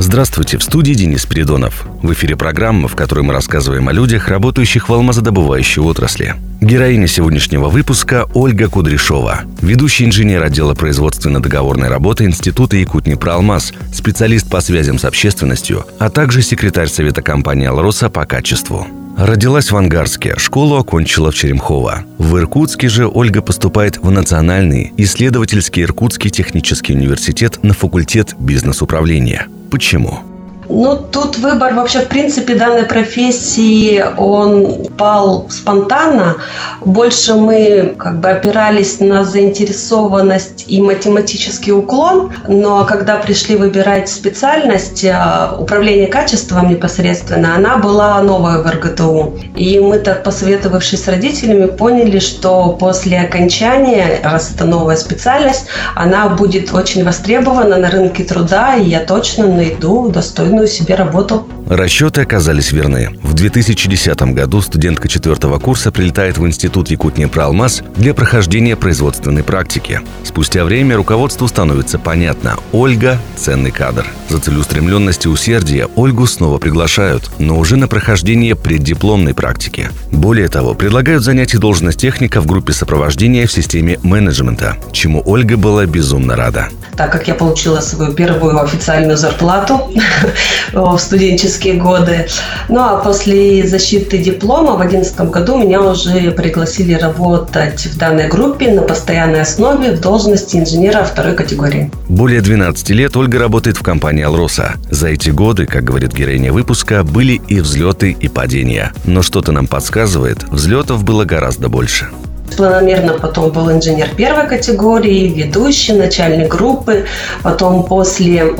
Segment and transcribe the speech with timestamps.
[0.00, 1.84] Здравствуйте, в студии Денис Передонов.
[2.02, 6.36] В эфире программа, в которой мы рассказываем о людях, работающих в алмазодобывающей отрасли.
[6.60, 14.60] Героиня сегодняшнего выпуска– Ольга Кудряшова, ведущий инженер отдела производственно-договорной работы Института Якутни Проалмаз, специалист по
[14.60, 18.86] связям с общественностью, а также секретарь Совета компании «Алроса» по качеству.
[19.16, 22.04] Родилась в Ангарске, школу окончила в Черемхово.
[22.18, 30.20] В Иркутске же Ольга поступает в Национальный исследовательский Иркутский технический университет на факультет бизнес-управления– Почему?
[30.68, 36.36] Ну, тут выбор вообще, в принципе, данной профессии, он пал спонтанно.
[36.84, 42.32] Больше мы как бы опирались на заинтересованность и математический уклон.
[42.48, 49.38] Но когда пришли выбирать специальность, а, управление качеством непосредственно, она была новая в РГТУ.
[49.56, 56.28] И мы так, посоветовавшись с родителями, поняли, что после окончания, раз это новая специальность, она
[56.28, 61.46] будет очень востребована на рынке труда, и я точно найду достойную нужную себе работу.
[61.68, 63.10] Расчеты оказались верны.
[63.22, 70.00] В 2010 году студентка четвертого курса прилетает в Институт Якутния-Проалмаз для прохождения производственной практики.
[70.24, 74.06] Спустя время руководству становится понятно– Ольга– ценный кадр.
[74.28, 79.90] За целеустремленность и усердие Ольгу снова приглашают, но уже на прохождение преддипломной практики.
[80.10, 85.56] Более того, предлагают занять и должность техника в группе сопровождения в системе менеджмента, чему Ольга
[85.56, 89.88] была безумно рада так как я получила свою первую официальную зарплату
[90.72, 92.26] в студенческие годы.
[92.68, 98.72] Ну а после защиты диплома в 2011 году меня уже пригласили работать в данной группе
[98.72, 101.90] на постоянной основе в должности инженера второй категории.
[102.08, 104.74] Более 12 лет Ольга работает в компании «Алроса».
[104.90, 108.92] За эти годы, как говорит героиня выпуска, были и взлеты, и падения.
[109.04, 112.08] Но что-то нам подсказывает, взлетов было гораздо больше.
[112.56, 117.06] Планомерно потом был инженер первой категории, ведущий, начальник группы.
[117.42, 118.52] Потом после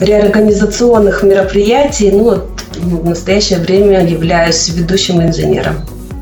[0.00, 2.42] реорганизационных мероприятий, ну,
[2.76, 5.76] в настоящее время являюсь ведущим инженером.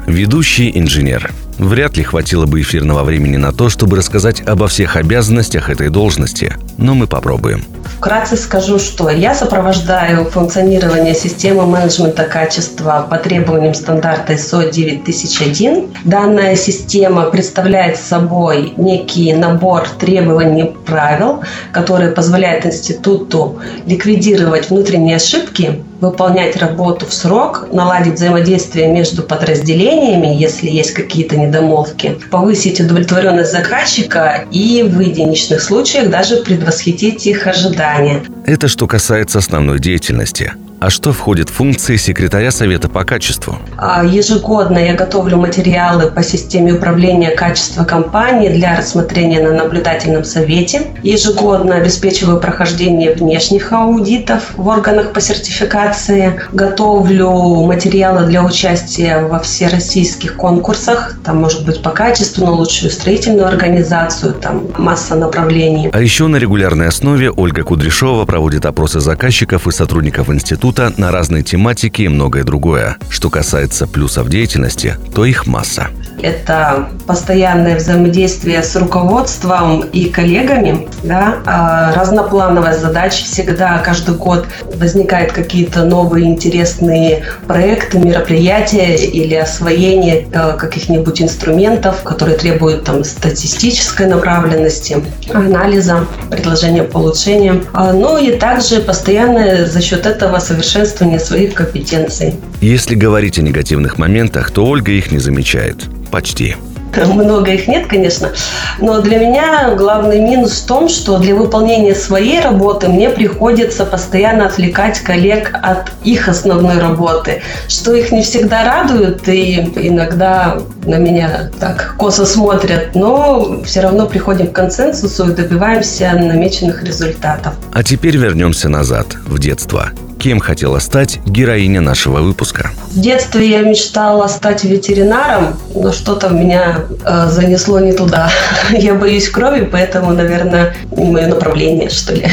[0.06, 1.30] Ведущий инженер.
[1.60, 6.56] Вряд ли хватило бы эфирного времени на то, чтобы рассказать обо всех обязанностях этой должности,
[6.78, 7.66] но мы попробуем.
[7.98, 15.88] Вкратце скажу, что я сопровождаю функционирование системы менеджмента качества по требованиям стандарта ISO 9001.
[16.06, 21.42] Данная система представляет собой некий набор требований правил,
[21.72, 30.68] которые позволяют институту ликвидировать внутренние ошибки выполнять работу в срок, наладить взаимодействие между подразделениями, если
[30.68, 38.22] есть какие-то недомолвки, повысить удовлетворенность заказчика и в единичных случаях даже предвосхитить их ожидания.
[38.46, 40.52] Это что касается основной деятельности.
[40.80, 43.58] А что входит в функции секретаря Совета по качеству?
[43.76, 50.84] А, ежегодно я готовлю материалы по системе управления качества компании для рассмотрения на наблюдательном совете.
[51.02, 56.40] Ежегодно обеспечиваю прохождение внешних аудитов в органах по сертификации.
[56.52, 57.30] Готовлю
[57.66, 61.18] материалы для участия во всероссийских конкурсах.
[61.22, 65.90] Там может быть по качеству, на лучшую строительную организацию, там масса направлений.
[65.92, 71.10] А еще на регулярной основе Ольга Кудряшова проводит опросы заказчиков и сотрудников института института на
[71.10, 72.96] разные тематики и многое другое.
[73.08, 75.88] Что касается плюсов деятельности, то их масса.
[76.22, 85.32] Это постоянное взаимодействие с руководством и коллегами, да, а разноплановая задача всегда, каждый год возникают
[85.32, 95.02] какие-то новые интересные проекты, мероприятия или освоение э, каких-нибудь инструментов, которые требуют там статистической направленности,
[95.32, 97.64] анализа, предложения по улучшениям.
[97.72, 102.34] А, ну и также постоянное за счет этого совершенно совершенствования своих компетенций.
[102.60, 105.88] Если говорить о негативных моментах, то Ольга их не замечает.
[106.10, 106.56] Почти.
[106.96, 108.30] Много их нет, конечно.
[108.78, 114.46] Но для меня главный минус в том, что для выполнения своей работы мне приходится постоянно
[114.46, 121.50] отвлекать коллег от их основной работы, что их не всегда радует и иногда на меня
[121.60, 127.54] так косо смотрят, но все равно приходим к консенсусу и добиваемся намеченных результатов.
[127.72, 129.90] А теперь вернемся назад, в детство.
[130.20, 132.72] Кем хотела стать героиня нашего выпуска?
[132.90, 138.30] В детстве я мечтала стать ветеринаром, но что-то меня э, занесло не туда.
[138.70, 142.26] Я боюсь крови, поэтому, наверное, не мое направление, что ли.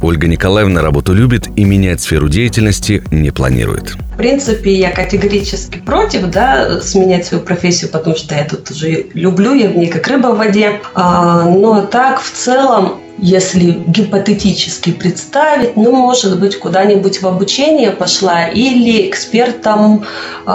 [0.00, 3.94] Ольга Николаевна работу любит и менять сферу деятельности не планирует.
[4.14, 9.52] В принципе, я категорически против да, сменять свою профессию, потому что я тут уже люблю,
[9.52, 10.80] я в ней как рыба в воде.
[10.94, 18.48] А, но так, в целом, если гипотетически представить, ну, может быть, куда-нибудь в обучение пошла
[18.48, 20.04] или экспертом
[20.44, 20.50] э,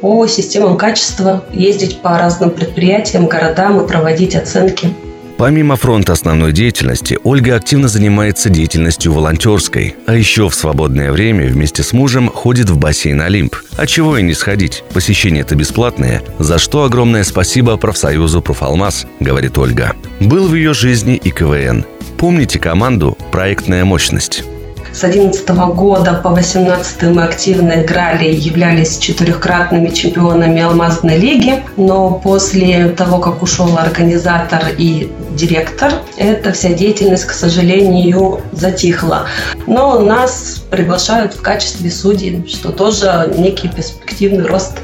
[0.00, 4.88] по системам качества ездить по разным предприятиям, городам и проводить оценки.
[5.36, 11.84] Помимо фронта основной деятельности, Ольга активно занимается деятельностью волонтерской, а еще в свободное время вместе
[11.84, 13.54] с мужем ходит в бассейн «Олимп».
[13.76, 19.58] А чего и не сходить, посещение это бесплатное, за что огромное спасибо профсоюзу «Профалмаз», говорит
[19.58, 19.94] Ольга.
[20.18, 21.84] Был в ее жизни и КВН.
[22.18, 24.42] Помните команду «Проектная мощность»?
[24.92, 31.62] С 2011 года по 2018 мы активно играли и являлись четырехкратными чемпионами Алмазной лиги.
[31.76, 39.26] Но после того, как ушел организатор и директор, эта вся деятельность, к сожалению, затихла.
[39.68, 44.78] Но нас приглашают в качестве судей, что тоже некий перспективный рост.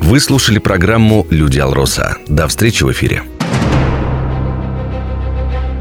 [0.00, 2.18] Вы слушали программу «Люди Алроса».
[2.28, 3.24] До встречи в эфире.